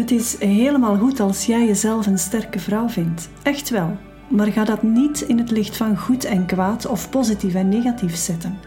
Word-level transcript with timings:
Het 0.00 0.10
is 0.10 0.38
helemaal 0.38 0.96
goed 0.96 1.20
als 1.20 1.46
jij 1.46 1.66
jezelf 1.66 2.06
een 2.06 2.18
sterke 2.18 2.58
vrouw 2.58 2.88
vindt. 2.88 3.28
Echt 3.42 3.70
wel. 3.70 3.96
Maar 4.28 4.46
ga 4.46 4.64
dat 4.64 4.82
niet 4.82 5.20
in 5.20 5.38
het 5.38 5.50
licht 5.50 5.76
van 5.76 5.96
goed 5.96 6.24
en 6.24 6.46
kwaad 6.46 6.86
of 6.86 7.10
positief 7.10 7.54
en 7.54 7.68
negatief 7.68 8.16
zetten. 8.16 8.58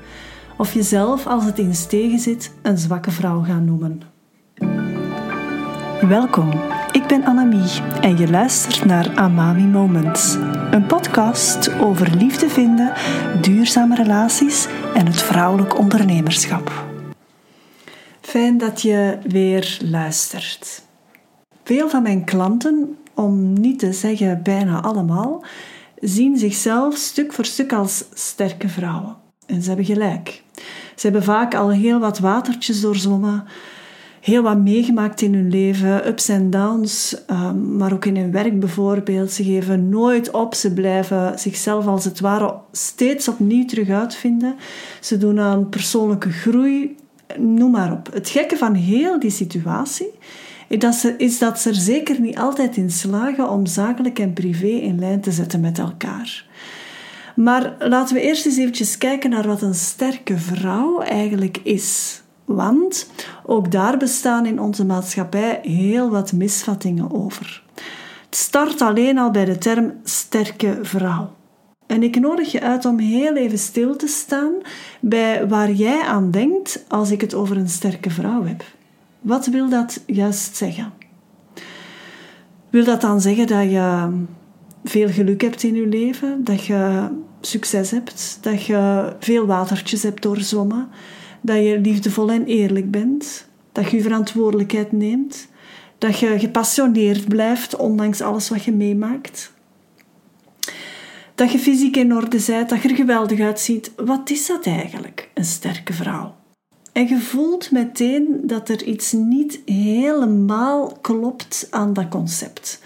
Of 0.58 0.74
jezelf, 0.74 1.28
als 1.28 1.46
het 1.46 1.58
eens 1.58 1.86
tegen 1.86 2.20
zit, 2.20 2.54
een 2.62 2.78
zwakke 2.78 3.12
vrouw 3.12 3.44
gaan 3.44 3.66
noemen. 3.66 4.02
Welkom, 6.08 6.52
ik 6.92 7.08
ben 7.08 7.26
Annemie 7.26 7.82
en 8.02 8.18
je 8.18 8.30
luistert 8.30 8.86
naar 8.86 9.16
Amami 9.16 9.66
Moments. 9.66 10.36
Een 10.72 10.86
podcast 10.86 11.74
over 11.80 12.16
liefde 12.16 12.50
vinden, 12.50 12.94
duurzame 13.42 13.96
relaties 13.96 14.68
en 14.94 15.06
het 15.06 15.22
vrouwelijk 15.22 15.78
ondernemerschap. 15.78 16.72
Fijn 18.22 18.58
dat 18.58 18.82
je 18.82 19.18
weer 19.24 19.78
luistert. 19.82 20.92
Veel 21.64 21.90
van 21.90 22.04
mijn 22.04 22.24
klanten, 22.24 22.98
om 23.14 23.54
niet 23.54 23.80
te 23.80 23.94
zeggen 23.94 24.40
bijna 24.44 24.82
allemaal, 24.82 25.44
zien 26.00 26.38
zichzelf 26.38 26.96
stuk 26.96 27.34
voor 27.34 27.46
stuk 27.46 27.74
als 27.74 28.04
sterke 28.14 28.70
vrouwen. 28.70 29.16
En 29.46 29.62
ze 29.62 29.68
hebben 29.68 29.86
gelijk. 29.86 30.44
Ze 30.96 31.02
hebben 31.02 31.24
vaak 31.24 31.56
al 31.56 31.72
heel 31.72 32.00
wat 32.00 32.20
watertjes 32.20 32.82
doorzwommen, 32.82 33.44
heel 34.22 34.42
wat 34.42 34.58
meegemaakt 34.58 35.22
in 35.22 35.34
hun 35.34 35.50
leven, 35.50 36.08
ups 36.08 36.30
en 36.30 36.50
downs, 36.50 37.26
ehm, 37.28 37.78
maar 37.78 37.94
ook 37.94 38.06
in 38.06 38.18
hun 38.18 38.32
werk 38.32 38.60
bijvoorbeeld. 38.60 39.32
Ze 39.32 39.44
geven 39.44 39.90
nooit 39.90 40.32
op, 40.32 40.54
ze 40.54 40.74
blijven 40.74 41.40
zichzelf 41.40 41.88
als 41.88 42.06
het 42.06 42.20
ware 42.20 42.56
steeds 42.72 43.28
opnieuw 43.28 43.66
terug 43.66 43.90
uitvinden. 43.90 44.56
Ze 45.02 45.18
doen 45.18 45.40
aan 45.40 45.70
persoonlijke 45.70 46.32
groei, 46.32 46.96
noem 47.38 47.72
maar 47.72 47.92
op. 47.92 48.14
Het 48.14 48.30
gekke 48.30 48.58
van 48.58 48.74
heel 48.74 49.20
die 49.20 49.32
situatie 49.32 50.12
is 51.18 51.40
dat 51.40 51.60
ze 51.60 51.70
er 51.70 51.76
zeker 51.76 52.22
niet 52.22 52.38
altijd 52.38 52.78
in 52.78 52.92
slagen 52.92 53.50
om 53.50 53.66
zakelijk 53.66 54.20
en 54.20 54.34
privé 54.34 54.68
in 54.68 55.00
lijn 55.00 55.22
te 55.22 55.32
zetten 55.32 55.60
met 55.60 55.80
elkaar. 55.80 56.46
Maar 57.36 57.76
laten 57.80 58.16
we 58.16 58.22
eerst 58.22 58.46
eens 58.46 58.58
eventjes 58.58 58.98
kijken 58.98 59.30
naar 59.30 59.48
wat 59.48 59.62
een 59.62 59.74
sterke 59.74 60.38
vrouw 60.38 61.02
eigenlijk 61.02 61.60
is. 61.64 62.22
Want 62.46 63.10
ook 63.46 63.72
daar 63.72 63.98
bestaan 63.98 64.46
in 64.46 64.60
onze 64.60 64.86
maatschappij 64.86 65.60
heel 65.62 66.10
wat 66.10 66.34
misvattingen 66.34 67.12
over. 67.12 67.64
Het 68.26 68.36
start 68.36 68.82
alleen 68.82 69.18
al 69.18 69.32
bij 69.32 69.46
de 69.46 69.58
term 69.58 69.94
sterke 70.04 70.80
vrouw. 70.82 71.34
En 71.88 72.04
ik 72.04 72.20
nodig 72.20 72.52
je 72.52 72.62
uit 72.62 72.86
om 72.86 73.00
heel 73.00 73.36
even 73.36 73.58
stil 73.58 73.96
te 73.96 74.08
staan 74.08 74.54
bij 75.00 75.48
waar 75.48 75.72
jij 75.72 76.02
aan 76.02 76.32
denkt 76.32 76.86
als 76.88 77.12
ik 77.12 77.22
het 77.22 77.34
over 77.34 77.58
een 77.58 77.70
sterke 77.70 78.10
vrouw 78.10 78.44
heb. 78.44 78.64
Wat 79.24 79.46
wil 79.46 79.70
dat 79.70 80.04
juist 80.06 80.56
zeggen? 80.56 80.94
Wil 82.70 82.84
dat 82.84 83.02
dan 83.02 83.22
zeggen 83.22 83.48
dat 83.48 83.72
je 83.72 84.10
veel 84.84 85.08
geluk 85.10 85.42
hebt 85.42 85.64
in 85.64 85.76
je 85.76 85.88
leven, 85.88 86.44
dat 86.44 86.66
je 86.66 87.10
succes 87.42 87.92
hebt, 87.92 88.38
dat 88.42 88.66
je 88.66 89.14
veel 89.20 89.46
watertjes 89.46 90.04
hebt 90.04 90.22
doorzwommen, 90.22 90.90
dat 91.42 91.56
je 91.56 91.80
liefdevol 91.80 92.32
en 92.32 92.46
eerlijk 92.46 92.92
bent, 92.92 93.48
dat 93.72 93.90
je 93.90 93.98
je 93.98 94.04
verantwoordelijkheid 94.04 94.92
neemt, 94.92 95.48
dat 95.98 96.20
je 96.20 96.40
gepassioneerd 96.40 97.28
blijft 97.28 97.76
ondanks 97.76 98.22
alles 98.22 98.50
wat 98.50 98.64
je 98.64 98.72
meemaakt, 98.72 99.54
dat 101.36 101.52
je 101.52 101.60
fysiek 101.60 101.96
in 101.96 102.16
orde 102.16 102.44
bent, 102.48 102.70
dat 102.70 102.82
je 102.82 102.90
er 102.90 102.96
geweldig 102.96 103.40
uitziet. 103.40 103.92
Wat 103.96 104.30
is 104.30 104.48
dat 104.48 104.66
eigenlijk, 104.66 105.30
een 105.34 105.46
sterke 105.46 105.94
vrouw? 105.94 106.36
En 106.94 107.08
je 107.08 107.20
voelt 107.20 107.72
meteen 107.72 108.42
dat 108.44 108.70
er 108.70 108.84
iets 108.84 109.12
niet 109.12 109.60
helemaal 109.66 110.98
klopt 111.02 111.68
aan 111.70 111.94
dat 111.94 112.08
concept. 112.08 112.82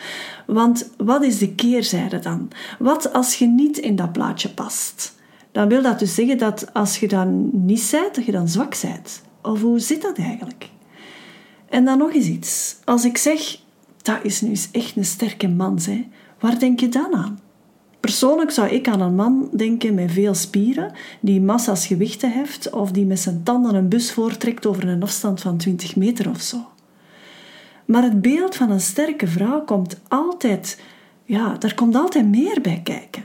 Want 0.45 0.89
wat 0.97 1.23
is 1.23 1.37
de 1.37 1.55
keerzijde 1.55 2.19
dan? 2.19 2.47
Wat 2.79 3.13
als 3.13 3.35
je 3.35 3.47
niet 3.47 3.77
in 3.77 3.95
dat 3.95 4.11
plaatje 4.11 4.49
past? 4.49 5.15
Dan 5.51 5.67
wil 5.67 5.81
dat 5.81 5.99
dus 5.99 6.15
zeggen 6.15 6.37
dat 6.37 6.73
als 6.73 6.99
je 6.99 7.07
dan 7.07 7.49
niet 7.51 7.87
bent, 7.91 8.15
dat 8.15 8.25
je 8.25 8.31
dan 8.31 8.47
zwak 8.47 8.81
bent. 8.81 9.21
Of 9.41 9.61
hoe 9.61 9.79
zit 9.79 10.01
dat 10.01 10.17
eigenlijk? 10.17 10.69
En 11.69 11.85
dan 11.85 11.97
nog 11.97 12.13
eens 12.13 12.27
iets. 12.27 12.77
Als 12.83 13.05
ik 13.05 13.17
zeg, 13.17 13.59
dat 14.01 14.19
is 14.21 14.41
nu 14.41 14.49
eens 14.49 14.69
echt 14.71 14.95
een 14.95 15.05
sterke 15.05 15.47
man, 15.47 15.79
hè, 15.81 16.07
waar 16.39 16.59
denk 16.59 16.79
je 16.79 16.89
dan 16.89 17.15
aan? 17.15 17.39
Persoonlijk 17.99 18.51
zou 18.51 18.69
ik 18.69 18.87
aan 18.87 19.01
een 19.01 19.15
man 19.15 19.49
denken 19.53 19.93
met 19.93 20.11
veel 20.11 20.33
spieren, 20.33 20.91
die 21.19 21.41
massa's 21.41 21.87
gewichten 21.87 22.31
heft 22.31 22.69
of 22.69 22.91
die 22.91 23.05
met 23.05 23.19
zijn 23.19 23.43
tanden 23.43 23.75
een 23.75 23.89
bus 23.89 24.11
voortrekt 24.11 24.65
over 24.65 24.87
een 24.87 25.03
afstand 25.03 25.41
van 25.41 25.57
20 25.57 25.95
meter 25.95 26.29
of 26.29 26.41
zo. 26.41 26.57
Maar 27.85 28.03
het 28.03 28.21
beeld 28.21 28.55
van 28.55 28.71
een 28.71 28.81
sterke 28.81 29.27
vrouw 29.27 29.63
komt 29.63 29.99
altijd, 30.07 30.81
ja, 31.23 31.55
daar 31.59 31.73
komt 31.73 31.95
altijd 31.95 32.27
meer 32.27 32.61
bij 32.61 32.81
kijken. 32.83 33.23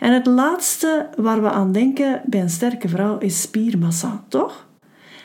En 0.00 0.12
het 0.12 0.26
laatste 0.26 1.08
waar 1.16 1.42
we 1.42 1.50
aan 1.50 1.72
denken 1.72 2.22
bij 2.26 2.40
een 2.40 2.50
sterke 2.50 2.88
vrouw 2.88 3.18
is 3.18 3.40
spiermassa, 3.40 4.24
toch? 4.28 4.66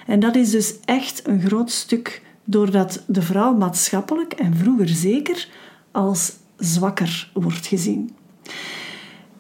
En 0.08 0.20
dat 0.20 0.36
is 0.36 0.50
dus 0.50 0.76
echt 0.86 1.28
een 1.28 1.42
groot 1.42 1.72
stuk 1.72 2.22
doordat 2.44 3.04
de 3.08 3.22
vrouw 3.22 3.54
maatschappelijk 3.54 4.34
en 4.34 4.56
vroeger 4.56 4.88
zeker 4.88 5.48
als 5.92 6.34
zwakker 6.58 7.32
wordt 7.34 7.68
gezien. 7.68 8.16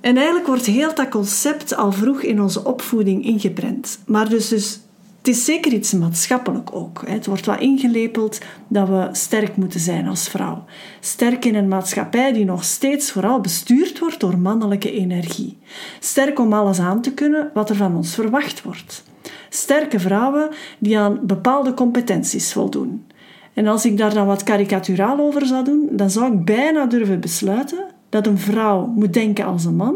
En 0.02 0.16
eigenlijk 0.16 0.48
wordt 0.48 0.66
heel 0.66 0.96
dat 0.96 1.10
concept 1.10 1.76
al 1.76 1.92
vroeg 1.92 2.22
in 2.22 2.42
onze 2.42 2.66
opvoeding 2.66 3.26
ingeprent. 3.26 4.00
Maar 4.06 4.30
dus, 4.30 4.48
dus 4.48 4.80
het 5.18 5.28
is 5.28 5.46
zeker 5.46 5.74
iets 5.74 5.94
maatschappelijk 5.94 6.76
ook. 6.76 7.04
Het 7.06 7.26
wordt 7.26 7.46
wat 7.46 7.60
ingelepeld 7.60 8.40
dat 8.68 8.88
we 8.88 9.10
sterk 9.12 9.56
moeten 9.56 9.80
zijn 9.80 10.08
als 10.08 10.30
vrouw. 10.30 10.64
Sterk 11.00 11.46
in 11.46 11.56
een 11.56 11.68
maatschappij 11.68 12.34
die 12.34 12.46
nog 12.46 12.64
steeds 12.64 13.12
vooral 13.12 13.42
bestuurd 13.42 14.00
wordt 14.00 14.20
door 14.20 14.38
mannelijke 14.38 14.92
energie. 14.92 15.58
Sterk 16.00 16.40
om 16.40 16.54
alles 16.54 16.80
aan 16.80 17.02
te 17.02 17.14
kunnen 17.14 17.52
wat 17.54 17.70
er 17.70 17.76
van 17.76 17.96
ons 17.96 18.16
verwacht 18.16 18.62
wordt. 18.62 19.04
Sterke 19.50 20.00
vrouwen 20.00 20.50
die 20.78 21.00
aan 21.00 21.20
bepaalde 21.22 21.74
competenties 21.74 22.54
voldoen. 22.54 23.06
En 23.54 23.68
als 23.68 23.86
ik 23.86 23.98
daar 23.98 24.14
dan 24.14 24.28
wat 24.28 24.44
karikaturaal 24.44 25.20
over 25.20 25.46
zou 25.46 25.64
doen, 25.64 25.88
dan 25.92 26.10
zou 26.10 26.34
ik 26.34 26.46
bijna 26.46 26.86
durven 26.86 27.20
besluiten 27.20 27.86
dat 28.10 28.28
een 28.28 28.38
vrouw 28.38 28.86
moet 28.86 29.14
denken 29.14 29.46
als 29.46 29.66
een 29.66 29.76
man, 29.76 29.96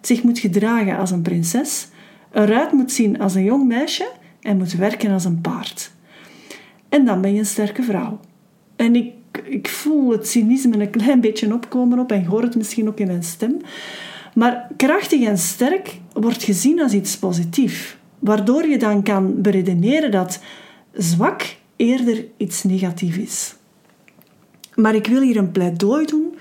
zich 0.00 0.22
moet 0.22 0.38
gedragen 0.38 0.98
als 0.98 1.10
een 1.10 1.22
prinses, 1.22 1.88
eruit 2.32 2.72
moet 2.72 2.92
zien 2.92 3.20
als 3.20 3.34
een 3.34 3.44
jong 3.44 3.66
meisje 3.66 4.10
en 4.40 4.56
moet 4.56 4.72
werken 4.72 5.12
als 5.12 5.24
een 5.24 5.40
paard. 5.40 5.92
En 6.88 7.04
dan 7.04 7.20
ben 7.20 7.32
je 7.32 7.38
een 7.38 7.46
sterke 7.46 7.82
vrouw. 7.82 8.20
En 8.76 8.96
ik, 8.96 9.12
ik 9.44 9.68
voel 9.68 10.10
het 10.10 10.28
cynisme 10.28 10.80
een 10.80 10.90
klein 10.90 11.20
beetje 11.20 11.54
opkomen 11.54 11.98
op 11.98 12.12
en 12.12 12.24
hoor 12.24 12.42
het 12.42 12.56
misschien 12.56 12.88
ook 12.88 12.98
in 12.98 13.06
mijn 13.06 13.22
stem. 13.22 13.56
Maar 14.34 14.68
krachtig 14.76 15.22
en 15.22 15.38
sterk 15.38 15.98
wordt 16.12 16.42
gezien 16.42 16.82
als 16.82 16.92
iets 16.92 17.18
positiefs, 17.18 17.96
waardoor 18.18 18.66
je 18.66 18.78
dan 18.78 19.02
kan 19.02 19.42
beredeneren 19.42 20.10
dat 20.10 20.40
zwak 20.92 21.56
eerder 21.76 22.24
iets 22.36 22.62
negatiefs 22.62 23.16
is. 23.16 23.54
Maar 24.74 24.94
ik 24.94 25.06
wil 25.06 25.20
hier 25.20 25.36
een 25.36 25.52
pleidooi 25.52 26.06
doen 26.06 26.31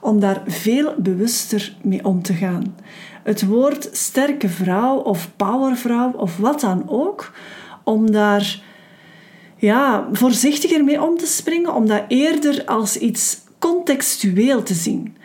om 0.00 0.20
daar 0.20 0.42
veel 0.46 0.94
bewuster 0.98 1.76
mee 1.82 2.04
om 2.04 2.22
te 2.22 2.34
gaan. 2.34 2.76
Het 3.22 3.46
woord 3.46 3.88
sterke 3.92 4.48
vrouw 4.48 4.96
of 4.96 5.30
powervrouw 5.36 6.12
of 6.12 6.36
wat 6.36 6.60
dan 6.60 6.88
ook, 6.88 7.32
om 7.84 8.10
daar 8.10 8.62
ja, 9.56 10.08
voorzichtiger 10.12 10.84
mee 10.84 11.02
om 11.02 11.16
te 11.16 11.26
springen, 11.26 11.74
om 11.74 11.86
dat 11.86 12.02
eerder 12.08 12.64
als 12.64 12.96
iets 12.96 13.40
contextueel 13.58 14.62
te 14.62 14.74
zien. 14.74 15.16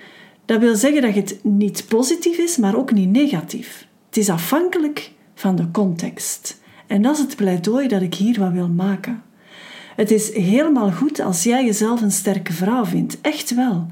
Dat 0.45 0.59
wil 0.59 0.75
zeggen 0.75 1.01
dat 1.01 1.13
het 1.13 1.39
niet 1.43 1.85
positief 1.87 2.37
is, 2.37 2.57
maar 2.57 2.75
ook 2.75 2.91
niet 2.91 3.09
negatief. 3.09 3.87
Het 4.07 4.17
is 4.17 4.29
afhankelijk 4.29 5.11
van 5.35 5.55
de 5.55 5.71
context. 5.71 6.61
En 6.87 7.01
dat 7.01 7.15
is 7.15 7.21
het 7.21 7.35
pleidooi 7.35 7.87
dat 7.87 8.01
ik 8.01 8.13
hier 8.13 8.39
wat 8.39 8.51
wil 8.51 8.69
maken. 8.69 9.23
Het 9.95 10.11
is 10.11 10.33
helemaal 10.33 10.91
goed 10.91 11.19
als 11.19 11.43
jij 11.43 11.65
jezelf 11.65 12.01
een 12.01 12.11
sterke 12.11 12.53
vrouw 12.53 12.85
vindt, 12.85 13.21
echt 13.21 13.55
wel. 13.55 13.87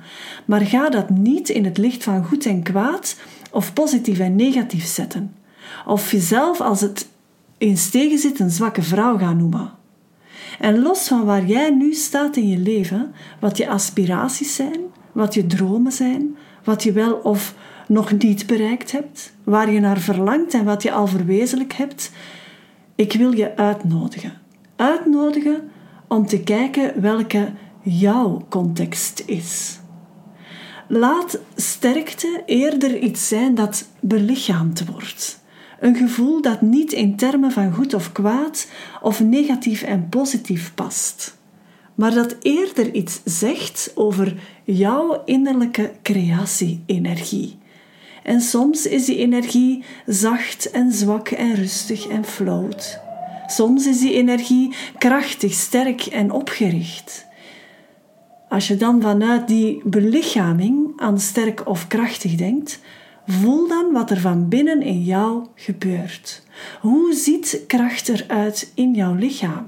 Maar 0.45 0.61
ga 0.61 0.89
dat 0.89 1.09
niet 1.09 1.49
in 1.49 1.65
het 1.65 1.77
licht 1.77 2.03
van 2.03 2.25
goed 2.25 2.45
en 2.45 2.63
kwaad 2.63 3.17
of 3.51 3.73
positief 3.73 4.19
en 4.19 4.35
negatief 4.35 4.85
zetten. 4.85 5.33
Of 5.85 6.11
jezelf 6.11 6.61
als 6.61 6.81
het 6.81 7.07
eens 7.57 7.89
tegen 7.89 8.17
zit 8.17 8.39
een 8.39 8.49
zwakke 8.49 8.81
vrouw 8.81 9.17
gaan 9.17 9.37
noemen. 9.37 9.71
En 10.59 10.81
los 10.81 11.07
van 11.07 11.25
waar 11.25 11.45
jij 11.45 11.69
nu 11.69 11.93
staat 11.93 12.35
in 12.35 12.49
je 12.49 12.57
leven, 12.57 13.11
wat 13.39 13.57
je 13.57 13.69
aspiraties 13.69 14.55
zijn, 14.55 14.79
wat 15.11 15.33
je 15.33 15.45
dromen 15.45 15.91
zijn, 15.91 16.37
wat 16.63 16.83
je 16.83 16.91
wel 16.91 17.13
of 17.13 17.55
nog 17.87 18.11
niet 18.11 18.47
bereikt 18.47 18.91
hebt, 18.91 19.33
waar 19.43 19.71
je 19.71 19.79
naar 19.79 19.99
verlangt 19.99 20.53
en 20.53 20.65
wat 20.65 20.83
je 20.83 20.91
al 20.91 21.07
verwezenlijk 21.07 21.73
hebt, 21.73 22.11
ik 22.95 23.13
wil 23.13 23.31
je 23.31 23.55
uitnodigen. 23.57 24.33
Uitnodigen 24.75 25.71
om 26.13 26.27
te 26.27 26.39
kijken 26.39 27.01
welke 27.01 27.51
jouw 27.81 28.45
context 28.49 29.23
is. 29.25 29.79
Laat 30.87 31.39
sterkte 31.55 32.43
eerder 32.45 32.97
iets 32.97 33.27
zijn 33.27 33.55
dat 33.55 33.87
belichaamd 33.99 34.85
wordt. 34.85 35.41
Een 35.79 35.95
gevoel 35.95 36.41
dat 36.41 36.61
niet 36.61 36.91
in 36.91 37.15
termen 37.15 37.51
van 37.51 37.73
goed 37.73 37.93
of 37.93 38.11
kwaad 38.11 38.71
of 39.01 39.19
negatief 39.19 39.81
en 39.81 40.09
positief 40.09 40.73
past. 40.75 41.37
maar 41.95 42.13
dat 42.13 42.35
eerder 42.41 42.93
iets 42.93 43.21
zegt 43.25 43.91
over 43.95 44.35
jouw 44.63 45.21
innerlijke 45.25 45.91
creatie-energie. 46.01 47.57
En 48.23 48.41
soms 48.41 48.87
is 48.87 49.05
die 49.05 49.17
energie 49.17 49.83
zacht 50.05 50.71
en 50.71 50.91
zwak 50.91 51.29
en 51.29 51.55
rustig 51.55 52.07
en 52.07 52.25
floot. 52.25 53.02
Soms 53.47 53.87
is 53.87 53.99
die 53.99 54.13
energie 54.13 54.75
krachtig, 54.97 55.53
sterk 55.53 56.05
en 56.05 56.31
opgericht. 56.31 57.25
Als 58.49 58.67
je 58.67 58.75
dan 58.75 59.01
vanuit 59.01 59.47
die 59.47 59.81
belichaming 59.83 60.93
aan 60.95 61.19
sterk 61.19 61.67
of 61.67 61.87
krachtig 61.87 62.35
denkt, 62.35 62.79
voel 63.27 63.67
dan 63.67 63.91
wat 63.91 64.09
er 64.09 64.19
van 64.19 64.47
binnen 64.47 64.81
in 64.81 65.03
jou 65.03 65.47
gebeurt. 65.55 66.43
Hoe 66.79 67.13
ziet 67.13 67.63
kracht 67.67 68.09
eruit 68.09 68.71
in 68.75 68.93
jouw 68.93 69.15
lichaam? 69.15 69.67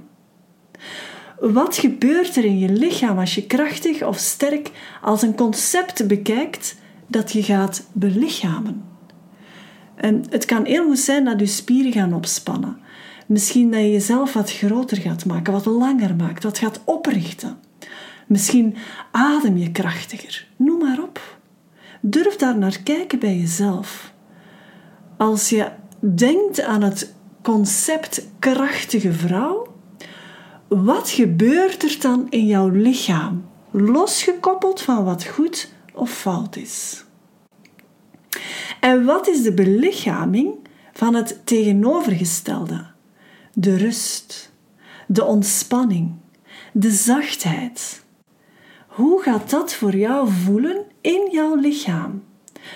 Wat 1.39 1.77
gebeurt 1.77 2.35
er 2.35 2.45
in 2.45 2.59
je 2.59 2.69
lichaam 2.69 3.19
als 3.19 3.35
je 3.35 3.45
krachtig 3.45 4.03
of 4.03 4.17
sterk 4.17 4.71
als 5.01 5.21
een 5.21 5.35
concept 5.35 6.07
bekijkt 6.07 6.75
dat 7.07 7.31
je 7.31 7.43
gaat 7.43 7.87
belichamen? 7.93 8.83
En 9.95 10.23
het 10.29 10.45
kan 10.45 10.65
heel 10.65 10.85
goed 10.85 10.99
zijn 10.99 11.25
dat 11.25 11.39
je 11.39 11.45
spieren 11.45 11.91
gaan 11.91 12.13
opspannen. 12.13 12.77
Misschien 13.25 13.71
dat 13.71 13.79
je 13.79 13.91
jezelf 13.91 14.33
wat 14.33 14.51
groter 14.51 14.97
gaat 14.97 15.25
maken, 15.25 15.53
wat 15.53 15.65
langer 15.65 16.15
maakt, 16.15 16.43
wat 16.43 16.57
gaat 16.57 16.81
oprichten. 16.83 17.57
Misschien 18.27 18.75
adem 19.11 19.57
je 19.57 19.71
krachtiger. 19.71 20.47
Noem 20.55 20.79
maar 20.79 21.01
op. 21.03 21.37
Durf 22.01 22.35
daar 22.35 22.57
naar 22.57 22.79
kijken 22.83 23.19
bij 23.19 23.37
jezelf. 23.37 24.13
Als 25.17 25.49
je 25.49 25.71
denkt 25.99 26.61
aan 26.61 26.81
het 26.81 27.13
concept 27.41 28.27
krachtige 28.39 29.13
vrouw, 29.13 29.75
wat 30.67 31.09
gebeurt 31.09 31.83
er 31.83 31.97
dan 32.01 32.27
in 32.29 32.45
jouw 32.45 32.69
lichaam, 32.69 33.45
losgekoppeld 33.71 34.81
van 34.81 35.03
wat 35.03 35.25
goed 35.25 35.73
of 35.93 36.11
fout 36.11 36.55
is? 36.55 37.03
En 38.79 39.05
wat 39.05 39.27
is 39.27 39.41
de 39.41 39.53
belichaming 39.53 40.53
van 40.93 41.13
het 41.13 41.41
tegenovergestelde? 41.43 42.93
De 43.57 43.77
rust, 43.77 44.51
de 45.07 45.23
ontspanning, 45.23 46.11
de 46.73 46.91
zachtheid. 46.91 48.03
Hoe 48.87 49.21
gaat 49.21 49.49
dat 49.49 49.73
voor 49.73 49.95
jou 49.95 50.31
voelen 50.31 50.83
in 51.01 51.29
jouw 51.31 51.55
lichaam? 51.55 52.23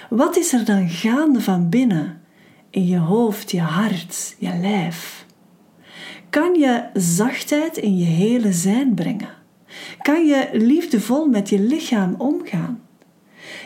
Wat 0.10 0.38
is 0.38 0.54
er 0.54 0.66
dan 0.66 0.90
gaande 0.90 1.42
van 1.42 1.70
binnen, 1.70 2.22
in 2.70 2.88
je 2.88 2.98
hoofd, 2.98 3.52
je 3.52 3.62
hart, 3.62 4.36
je 4.38 4.58
lijf? 4.62 5.26
Kan 6.30 6.54
je 6.54 6.90
zachtheid 6.94 7.78
in 7.78 7.98
je 7.98 8.06
hele 8.06 8.54
zijn 8.54 8.94
brengen? 8.94 9.36
Kan 10.02 10.26
je 10.26 10.50
liefdevol 10.54 11.26
met 11.26 11.50
je 11.50 11.60
lichaam 11.60 12.16
omgaan? 12.18 12.82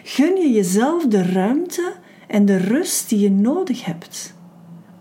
Gun 0.04 0.36
je 0.36 0.52
jezelf 0.52 1.08
de 1.08 1.24
ruimte 1.24 1.94
en 2.28 2.46
de 2.46 2.58
rust 2.58 3.10
die 3.10 3.20
je 3.20 3.32
nodig 3.32 3.86
hebt 3.86 4.34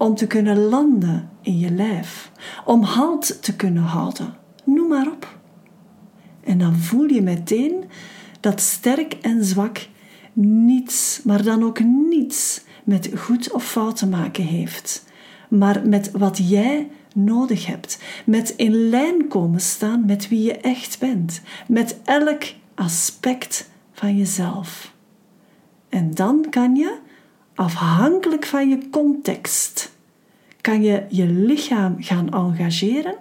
om 0.03 0.15
te 0.15 0.27
kunnen 0.27 0.59
landen 0.59 1.31
in 1.43 1.59
je 1.59 1.71
lijf, 1.71 2.33
om 2.65 2.83
halt 2.83 3.43
te 3.43 3.57
kunnen 3.57 3.83
houden. 3.83 4.35
Noem 4.65 4.89
maar 4.89 5.07
op. 5.07 5.39
En 6.45 6.59
dan 6.59 6.75
voel 6.77 7.07
je 7.07 7.23
meteen 7.23 7.85
dat 8.41 8.61
sterk 8.61 9.13
en 9.13 9.45
zwak 9.45 9.89
niets, 10.33 11.21
maar 11.25 11.43
dan 11.43 11.65
ook 11.65 11.81
niets 11.85 12.63
met 12.85 13.11
goed 13.17 13.53
of 13.53 13.65
fout 13.65 13.97
te 13.97 14.07
maken 14.07 14.45
heeft, 14.45 15.05
maar 15.49 15.89
met 15.89 16.11
wat 16.11 16.49
jij 16.49 16.91
nodig 17.15 17.67
hebt, 17.67 18.03
met 18.25 18.51
in 18.57 18.89
lijn 18.89 19.29
komen 19.29 19.61
staan 19.61 20.07
met 20.07 20.29
wie 20.29 20.43
je 20.43 20.57
echt 20.57 20.99
bent, 20.99 21.43
met 21.69 21.97
elk 22.05 22.43
aspect 22.75 23.71
van 23.93 24.17
jezelf. 24.17 24.95
En 25.89 26.15
dan 26.15 26.47
kan 26.51 26.77
je, 26.77 26.99
afhankelijk 27.55 28.47
van 28.47 28.69
je 28.69 28.89
context, 28.91 29.92
kan 30.62 30.82
je 30.82 31.05
je 31.09 31.26
lichaam 31.26 31.97
gaan 31.99 32.31
engageren 32.31 33.14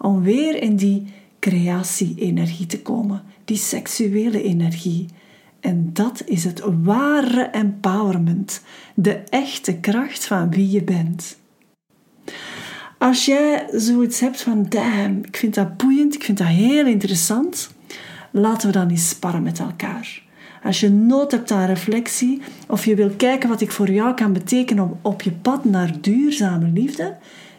om 0.00 0.22
weer 0.22 0.62
in 0.62 0.76
die 0.76 1.12
creatie-energie 1.38 2.66
te 2.66 2.82
komen, 2.82 3.22
die 3.44 3.56
seksuele 3.56 4.42
energie. 4.42 5.06
En 5.60 5.90
dat 5.92 6.22
is 6.24 6.44
het 6.44 6.62
ware 6.82 7.42
empowerment, 7.42 8.62
de 8.94 9.14
echte 9.28 9.74
kracht 9.74 10.26
van 10.26 10.50
wie 10.50 10.70
je 10.70 10.82
bent. 10.82 11.38
Als 12.98 13.24
jij 13.24 13.68
zoiets 13.72 14.20
hebt 14.20 14.42
van, 14.42 14.66
damn, 14.68 15.24
ik 15.24 15.36
vind 15.36 15.54
dat 15.54 15.76
boeiend, 15.76 16.14
ik 16.14 16.24
vind 16.24 16.38
dat 16.38 16.46
heel 16.46 16.86
interessant, 16.86 17.70
laten 18.30 18.66
we 18.66 18.72
dan 18.72 18.88
eens 18.88 19.08
sparren 19.08 19.42
met 19.42 19.58
elkaar. 19.58 20.22
Als 20.62 20.80
je 20.80 20.90
nood 20.90 21.30
hebt 21.30 21.50
aan 21.50 21.66
reflectie 21.66 22.42
of 22.68 22.84
je 22.84 22.94
wil 22.94 23.10
kijken 23.10 23.48
wat 23.48 23.60
ik 23.60 23.72
voor 23.72 23.90
jou 23.90 24.14
kan 24.14 24.32
betekenen 24.32 24.98
op 25.02 25.22
je 25.22 25.32
pad 25.32 25.64
naar 25.64 26.00
duurzame 26.00 26.70
liefde, 26.72 27.16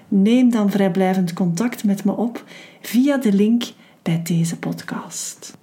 neem 0.07 0.49
dan 0.49 0.71
vrijblijvend 0.71 1.33
contact 1.33 1.83
met 1.83 2.03
me 2.03 2.11
op 2.11 2.43
via 2.81 3.17
de 3.17 3.33
link 3.33 3.63
bij 4.01 4.21
deze 4.23 4.57
podcast. 4.57 5.57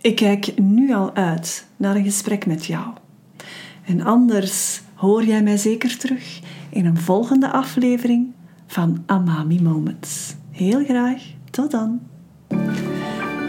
Ik 0.00 0.16
kijk 0.16 0.58
nu 0.58 0.94
al 0.94 1.14
uit 1.14 1.66
naar 1.76 1.96
een 1.96 2.04
gesprek 2.04 2.46
met 2.46 2.66
jou. 2.66 2.86
En 3.84 4.00
anders 4.00 4.80
hoor 4.94 5.24
jij 5.24 5.42
mij 5.42 5.56
zeker 5.56 5.98
terug 5.98 6.40
in 6.70 6.86
een 6.86 6.98
volgende 6.98 7.50
aflevering 7.50 8.32
van 8.66 9.02
Amami 9.06 9.62
Moments. 9.62 10.34
Heel 10.50 10.84
graag, 10.84 11.22
tot 11.50 11.70
dan. 11.70 12.00